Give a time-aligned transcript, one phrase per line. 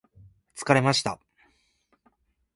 [0.55, 1.19] 疲れました